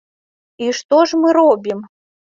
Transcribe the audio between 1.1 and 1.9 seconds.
ж мы робім?